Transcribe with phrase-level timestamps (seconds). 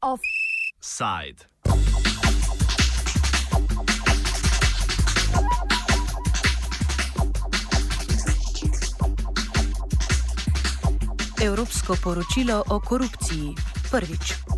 [0.00, 1.44] Offside.
[11.42, 13.54] Evropsko poročilo o korupciji.
[13.90, 14.49] Prvič.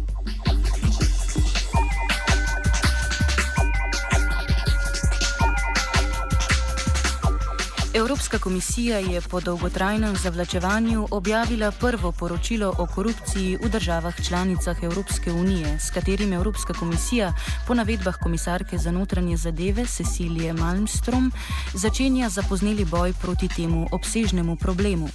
[7.95, 15.33] Evropska komisija je po dolgotrajnem zavlačevanju objavila prvo poročilo o korupciji v državah članicah Evropske
[15.33, 17.35] unije, s katerim Evropska komisija,
[17.67, 21.33] po navedbah komisarke za notranje zadeve Cecilije Malmstrom,
[21.75, 25.09] začenja zapozneli boj proti temu obsežnemu problemu.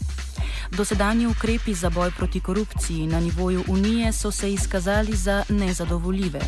[0.71, 6.39] Dosedanji ukrepi za boj proti korupciji na nivoju Unije so se izkazali za nezadovoljive.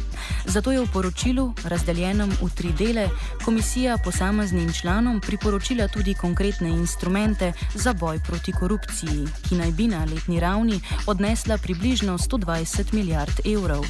[0.46, 3.10] Zato je v poročilu, razdeljenem v tri dele,
[3.46, 10.06] komisija posameznim članom priporočila tudi konkretne instrumente za boj proti korupciji, ki naj bi na
[10.06, 13.86] letni ravni odnesla približno 120 milijard evrov.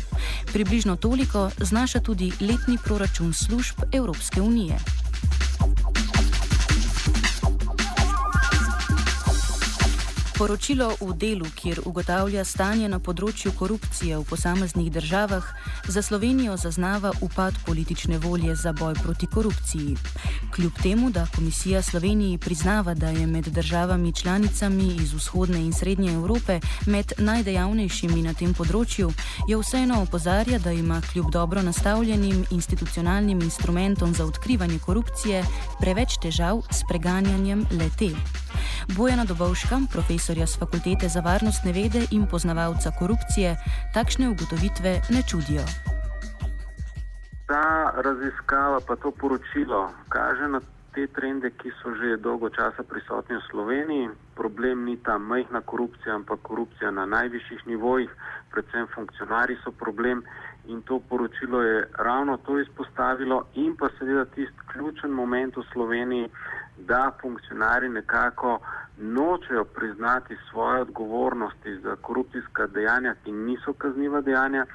[0.54, 4.80] Približno toliko znaša tudi letni proračun služb Evropske unije.
[10.40, 15.44] Poročilo v delu, kjer ugotavlja stanje na področju korupcije v posameznih državah,
[15.92, 19.98] za Slovenijo zaznava upad politične volje za boj proti korupciji.
[20.56, 26.14] Kljub temu, da komisija Sloveniji priznava, da je med državami članicami iz vzhodne in srednje
[26.14, 29.12] Evrope med najdejavnejšimi na tem področju,
[29.52, 35.44] jo vseeno opozarja, da ima kljub dobro nastavljenim institucionalnim instrumentom za odkrivanje korupcije
[35.84, 38.16] preveč težav s preganjanjem lete.
[38.98, 43.56] Bojana Dobovška, profesorja z Fakultete za varnostne vede in poznavalca korupcije,
[43.94, 45.66] takšne ugotovitve ne čudijo.
[47.46, 50.62] Ta raziskava, pa to poročilo, kaže na
[50.94, 54.10] te trende, ki so že dolgo časa prisotni v Sloveniji.
[54.36, 58.10] Problem ni ta majhna korupcija, ampak korupcija na najvišjih nivojih,
[58.52, 60.24] predvsem funkcionari so problem.
[60.66, 66.30] In to poročilo je ravno to izpostavilo, in pa seveda tisti ključen moment v Sloveniji,
[66.88, 68.60] da funkcionari nekako
[68.98, 74.66] nočejo priznati svoje odgovornosti za korupcijska dejanja, ki niso kazniva dejanja,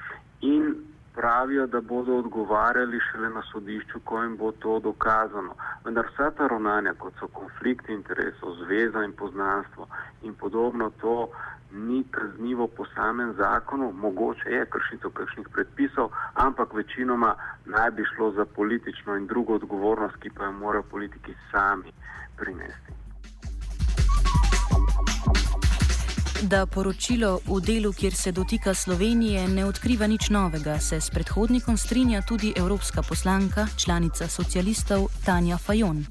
[0.41, 0.75] in
[1.15, 5.53] pravijo, da bodo odgovarjali šele na sodišču, ko jim bo to dokazano.
[5.85, 9.87] Vendar vsa ta ravnanja, kot so konflikti interesov, zveza in poznanstvo
[10.23, 11.29] in podobno, to
[11.71, 18.31] ni kaznivo po samem zakonu, mogoče je kršitev kakšnih predpisov, ampak večinoma naj bi šlo
[18.31, 21.91] za politično in drugo odgovornost, ki pa jo morajo politiki sami
[22.37, 22.91] prinesti.
[26.49, 31.77] Da poročilo v delu, kjer se dotika Slovenije, ne odkriva nič novega, se s predhodnikom
[31.77, 36.05] strinja tudi evropska poslanka, članica socialistov Tanja Fajon.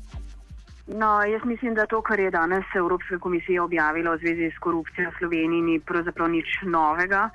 [0.86, 5.10] No, jaz mislim, da to, kar je danes Evropska komisija objavila v zvezi s korupcijo
[5.10, 7.30] v Sloveniji, ni pravzaprav nič novega.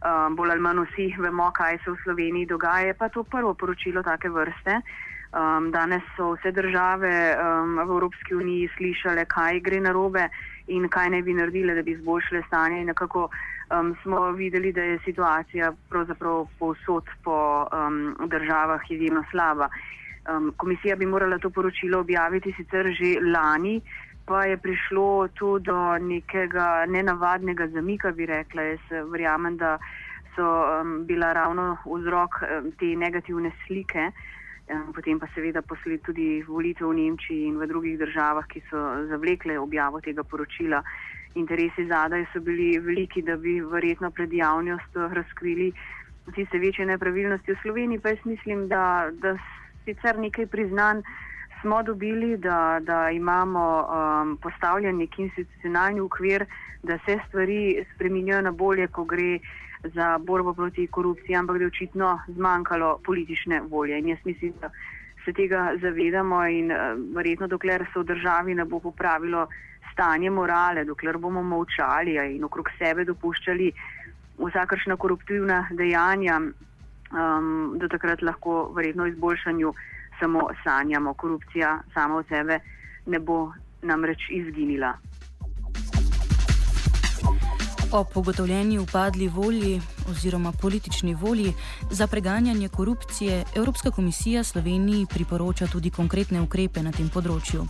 [0.00, 2.86] Um, bolj ali manj vsi vemo, kaj se v Sloveniji dogaja.
[2.86, 4.82] Je pa to prvo poročilo take vrste.
[5.32, 10.28] Um, danes so vse države um, v Evropski uniji slišale, kaj gre narobe
[10.66, 12.80] in kaj ne bi naredile, da bi izboljšale stanje.
[12.80, 13.30] In nekako
[13.70, 19.70] um, smo videli, da je situacija pravzaprav povsod po um, državah izjemno slaba.
[20.30, 23.80] Um, komisija bi morala to poročilo objaviti sicer že lani,
[24.26, 28.62] pa je prišlo tu do nekega nenavadnega zamika, bi rekla.
[28.62, 29.78] Jaz verjamem, da
[30.36, 34.10] so um, bila ravno vzrok um, te negativne slike.
[34.94, 38.78] Potem pa seveda posled tudi volitev v Nemčiji in v drugih državah, ki so
[39.10, 40.78] zavlekle objavo tega poročila.
[41.34, 45.72] Interesi zadaj so bili veliki, da bi verjetno pred javnostjo razkrili
[46.34, 49.34] tiste večje nepravilnosti v Sloveniji, pa jaz mislim, da, da
[49.84, 51.02] sicer nekaj priznan
[51.60, 56.44] smo dobili, da, da imamo um, postavljen nek institucionalni ukvir,
[56.82, 59.38] da se stvari spreminjajo na bolje, ko gre
[59.84, 63.98] za borbo proti korupciji, ampak da je očitno zmanjkalo politične volje.
[63.98, 64.70] In jaz mislim, da
[65.24, 66.78] se tega zavedamo in uh,
[67.16, 69.46] verjetno dokler se v državi ne bo popravilo
[69.92, 73.72] stanje morale, dokler bomo molčali in okrog sebe dopuščali
[74.38, 76.40] vsakršna koruptivna dejanja,
[77.12, 79.74] um, do takrat lahko verjetno izboljšanju
[80.20, 81.14] samo sanjamo.
[81.14, 82.60] Korupcija sama od sebe
[83.06, 83.52] ne bo
[83.82, 84.94] namreč izginila.
[87.92, 89.80] O pogotovljeni upadli volji
[90.10, 91.52] oziroma politični volji
[91.90, 97.66] za preganjanje korupcije Evropska komisija Sloveniji priporoča tudi konkretne ukrepe na tem področju.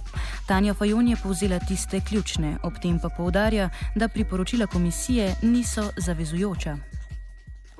[0.48, 6.89] Tanja Fajon je povzela tiste ključne, ob tem pa poudarja, da priporočila komisije niso zavezujoča.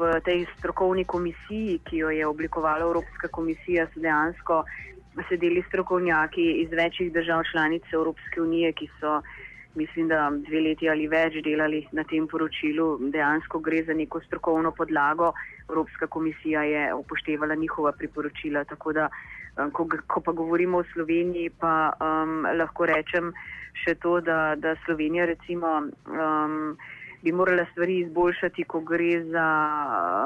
[0.01, 4.63] V tej strokovni komisiji, ki jo je oblikovala Evropska komisija, so dejansko
[5.29, 9.21] sedeli strokovnjaki iz večjih držav članic Evropske unije, ki so,
[9.75, 12.87] mislim, da dve leti ali več delali na tem poročilu.
[13.13, 15.33] Dejansko gre za neko strokovno podlago.
[15.69, 18.65] Evropska komisija je upoštevala njihova priporočila.
[18.65, 19.09] Tako da,
[19.59, 23.35] um, ko, ko pa govorimo o Sloveniji, pa um, lahko rečem
[23.85, 25.83] še to, da, da Slovenija recimo.
[26.09, 26.79] Um,
[27.23, 29.47] bi morala stvari izboljšati, ko gre za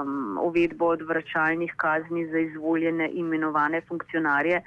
[0.02, 4.60] um, uvedbo odvračalnih kazni za izvoljene imenovane funkcionarje,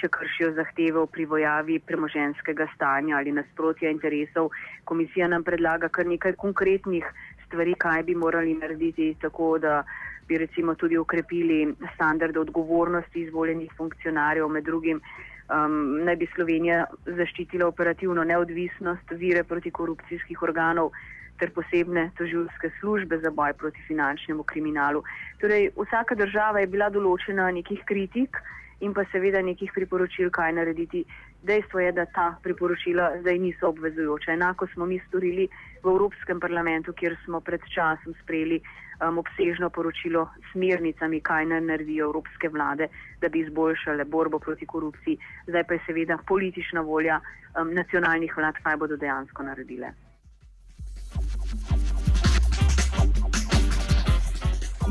[0.00, 4.48] če kršijo zahteve o privojavi premoženskega stanja ali nasprotja interesov.
[4.84, 7.04] Komisija nam predlaga kar nekaj konkretnih
[7.46, 9.84] stvari, kaj bi morali narediti, tako da
[10.28, 15.00] bi recimo tudi ukrepili standarde odgovornosti izvoljenih funkcionarjev, med drugim.
[15.44, 20.94] Um, naj bi Slovenija zaščitila operativno neodvisnost vire proti korupcijskih organov,
[21.38, 25.02] ter posebne toživske službe za boj proti finančnemu kriminalu.
[25.40, 28.38] Torej, vsaka država je bila določena nekih kritik
[28.80, 31.04] in pa seveda nekih priporočil, kaj narediti.
[31.44, 34.32] Dejstvo je, da ta priporočila zdaj niso obvezujoča.
[34.32, 35.48] Enako smo mi storili
[35.82, 38.62] v Evropskem parlamentu, kjer smo pred časom sprejeli
[39.00, 42.88] um, obsežno poročilo s smernicami, kaj naj naredijo evropske vlade,
[43.20, 45.18] da bi izboljšale borbo proti korupciji.
[45.46, 49.94] Zdaj pa je seveda politična volja um, nacionalnih vlad, kaj bodo dejansko naredile.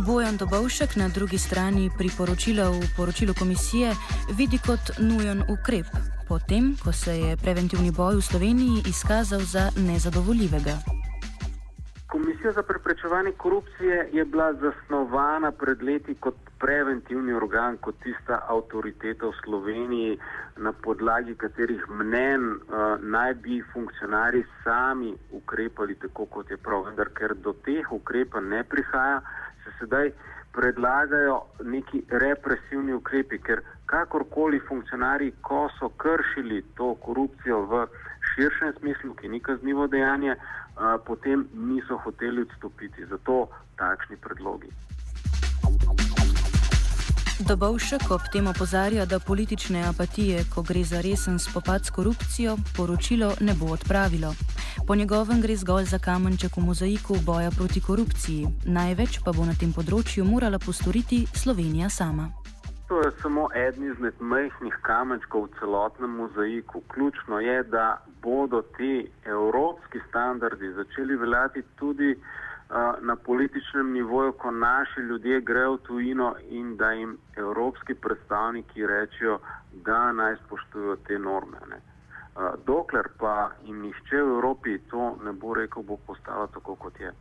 [0.06, 3.94] Bojan Dobovšek na drugi strani priporočila v poročilu komisije
[4.38, 5.86] vidi kot nujen ukrep,
[6.28, 11.03] potem ko se je preventivni boj v Sloveniji izkazal za nezadovoljivega.
[12.14, 19.26] Komisija za preprečevanje korupcije je bila zasnovana pred leti kot preventivni organ, kot tista avtoriteta
[19.26, 20.20] v Sloveniji,
[20.58, 26.86] na podlagi katerih mnen uh, naj bi funkcionari sami ukrepali tako, kot je prav.
[26.86, 29.20] Vendar, ker do teh ukrepa ne prihaja,
[29.64, 30.12] se sedaj
[30.54, 37.88] predlagajo neki represivni ukrepi, ker kakorkoli funkcionari, ko so kršili to korupcijo v
[38.36, 40.36] širšem smislu, ki ni kaznivo dejanje,
[41.06, 43.06] potem niso hoteli odstopiti.
[43.10, 43.48] Zato
[43.78, 44.70] takšni predlogi.
[47.48, 53.34] Dobovšek ob tem opozarja, da politične apatije, ko gre za resen spopad s korupcijo, poročilo
[53.42, 54.34] ne bo odpravilo.
[54.88, 59.58] Po njegovem gre zgolj za kamenček v mozaiku boja proti korupciji, največ pa bo na
[59.60, 62.43] tem področju morala postoriti Slovenija sama.
[62.94, 66.82] To je samo eden izmed majhnih kamenčkov v celotnem mozaiku.
[66.94, 72.20] Ključno je, da bodo ti evropski standardi začeli veljati tudi
[73.02, 79.40] na političnem nivoju, ko naši ljudje grejo v tujino in da jim evropski predstavniki rečejo,
[79.72, 81.58] da naj spoštujo te norme.
[81.70, 81.82] Ne.
[82.66, 87.14] Dokler pa jim nišče v Evropi to ne bo rekel, bo postalo tako, kot je.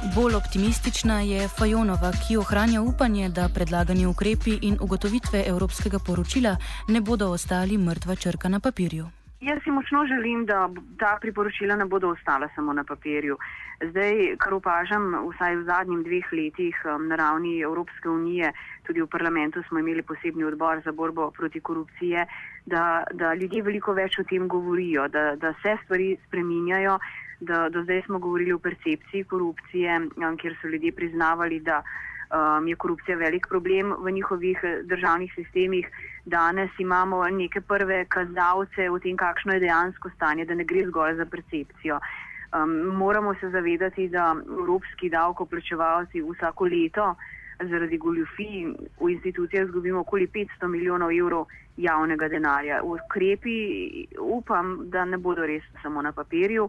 [0.00, 6.56] Bolj optimistična je Fajonova, ki ohranja upanje, da predlagani ukrepi in ugotovitve evropskega poročila
[6.88, 9.04] ne bodo ostali mrtva črka na papirju.
[9.40, 13.36] Jaz si močno želim, da ta priporočila ne bodo ostala samo na papirju.
[13.90, 16.76] Zdaj, kar opažam, vsaj v zadnjih dveh letih
[17.08, 18.52] na ravni Evropske unije,
[18.86, 22.24] tudi v parlamentu smo imeli posebni odbor za borbo proti korupciji,
[22.66, 26.98] da, da ljudje veliko več o tem govorijo, da, da se stvari spreminjajo.
[27.40, 30.00] Da, do zdaj smo govorili o percepciji korupcije,
[30.40, 35.88] kjer so ljudje priznavali, da um, je korupcija velik problem v njihovih eh, državnih sistemih.
[36.24, 41.16] Danes imamo neke prve kazalce o tem, kakšno je dejansko stanje, da ne gre zgolj
[41.16, 42.00] za percepcijo.
[42.52, 47.14] Um, moramo se zavedati, da evropski davkoplačevalci vsako leto
[47.68, 48.66] zaradi goljufij
[49.00, 52.82] v institucijah zgubimo okoli 500 milijonov evrov javnega denarja.
[52.82, 56.68] Ukrepi upam, da ne bodo res samo na papirju.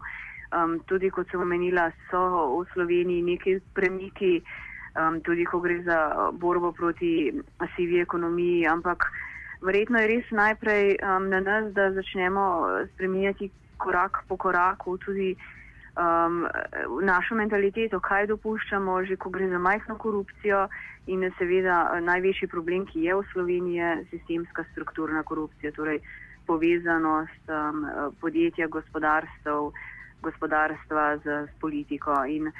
[0.52, 2.20] Um, tudi kot sem omenila, so
[2.60, 4.42] v Sloveniji neki premiki
[5.00, 7.32] um, tudi ko gre za uh, borbo proti
[7.76, 9.06] sivi ekonomiji, ampak
[9.64, 15.32] verjetno je res najprej um, na nas, da začnemo uh, spreminjati korak po koraku tudi
[15.96, 16.44] um,
[17.02, 20.66] našo mentaliteto, kaj dopuščamo, že ko gre za majhno korupcijo
[21.06, 26.02] in seveda uh, največji problem, ki je v Sloveniji, je sistemska strukturna korupcija, torej
[26.46, 27.86] povezanost um,
[28.20, 29.72] podjetja, gospodarstv,
[30.22, 32.24] gospodarstva z, z politiko.
[32.24, 32.52] In,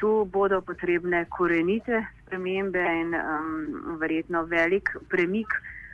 [0.00, 5.52] tu bodo potrebne korenite spremembe in um, verjetno velik premik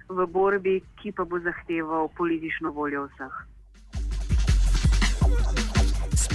[0.09, 3.35] v borbi, ki pa bo zahteval politično voljo vseh.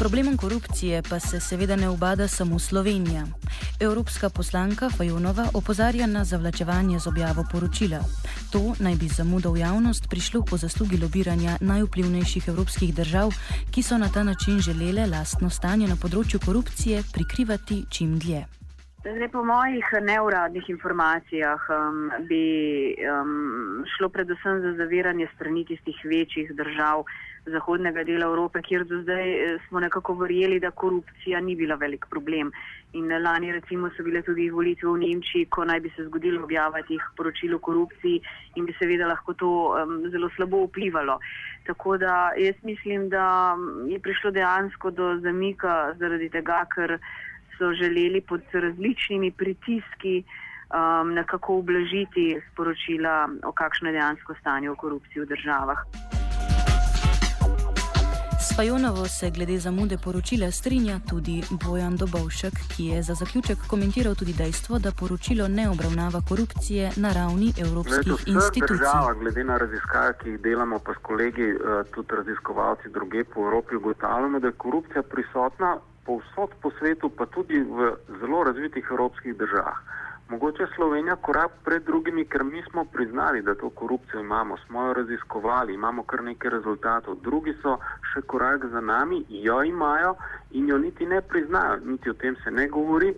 [0.01, 3.23] Problemom korupcije pa se seveda ne ubada samo Slovenija.
[3.81, 7.99] Evropska poslanka Fajonova opozarja na zavlačevanje z objavo poročila.
[8.51, 13.29] To naj bi zamudo v javnost prišlo po zaslugi lobiranja najvplivnejših evropskih držav,
[13.73, 18.41] ki so na ta način želele lastno stanje na področju korupcije prikrivati čim dlje.
[19.05, 22.45] Zdaj, po mojih neuradnih informacijah um, bi
[23.05, 27.05] um, šlo predvsem za zaviranje strani tistih večjih držav
[27.45, 32.05] zahodnega dela Evrope, kjer do zdaj eh, smo nekako verjeli, da korupcija ni bila velik
[32.09, 32.51] problem.
[32.93, 36.93] In lani recimo so bile tudi volitve v Nemčiji, ko naj bi se zgodilo objavati
[36.93, 38.21] jih poročilo o korupciji
[38.55, 41.19] in bi seveda lahko to um, zelo slabo vplivalo.
[41.65, 43.55] Tako da jaz mislim, da
[43.87, 46.97] je prišlo dejansko do zamika zaradi tega, ker
[47.57, 54.75] so želeli pod različnimi pritiski um, nekako ublažiti sporočila o kakšno je dejansko stanje v
[54.75, 56.10] korupciji v državah.
[58.51, 64.15] S Fajonovo se glede zamude poročila strinja tudi Bojan Dobovšek, ki je za zaključek komentiral
[64.15, 68.77] tudi dejstvo, da poročilo ne obravnava korupcije na ravni evropskih Zdaj, institucij.
[68.77, 73.39] Država, glede na raziskave, ki jih delamo pa s kolegi, eh, tudi raziskovalci druge po
[73.45, 79.37] Evropi, ugotavljamo, da je korupcija prisotna povsod po svetu, pa tudi v zelo razvitih evropskih
[79.37, 79.79] državah.
[80.31, 84.93] Mogoče Slovenija korak pred drugimi, ker mi smo priznali, da to korupcijo imamo, smo jo
[84.93, 87.15] raziskovali, imamo kar nekaj rezultatov.
[87.15, 87.73] Drugi so
[88.13, 90.15] še korak za nami, jo imajo
[90.51, 93.11] in jo niti ne priznajo, niti o tem se ne govori.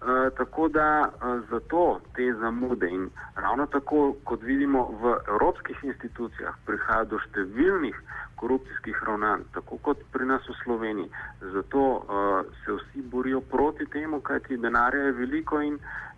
[0.00, 6.54] Uh, tako da uh, zato te zamude in ravno tako, kot vidimo v evropskih institucijah,
[6.66, 7.98] prihaja do številnih
[8.40, 11.10] korupcijskih ravnanj, tako kot pri nas v Sloveniji.
[11.52, 16.09] Zato uh, se vsi borijo proti temu, kajti denarja je veliko in uh,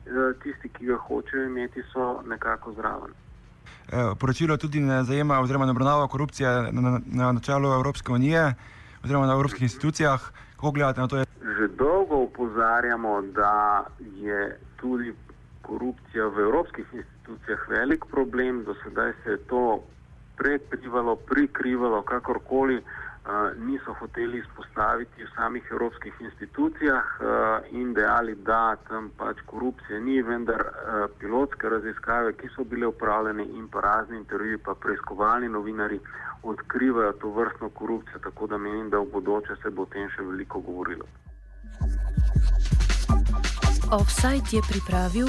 [0.43, 3.13] tisti, ki ga hočejo imeti, so nekako zraven.
[4.21, 8.55] Poročilo tudi ne zajema oziroma ne obravnava korupcije na, na, na načelu Evropske unije
[9.05, 10.21] oziroma na evropskih institucijah.
[10.57, 11.17] Kako gledate na to?
[11.59, 15.15] Že dolgo upozarjamo, da je tudi
[15.63, 18.65] korupcija v evropskih institucijah velik problem.
[18.65, 19.83] Do sedaj se je to
[20.37, 22.83] prekrivalo, prikrivalo, kakorkoli
[23.57, 27.27] niso hoteli izpostaviti v samih evropskih institucijah uh,
[27.71, 30.71] in dejali, da tam pač korupcije ni, vendar uh,
[31.19, 36.01] pilotske raziskave, ki so bile upravljene in pa razni intervjuji, pa preiskovalni novinari
[36.43, 40.23] odkrivajo to vrstno korupcijo, tako da menim, da v bodoče se bo o tem še
[40.23, 41.07] veliko govorilo.
[43.93, 45.29] Offside je pripravil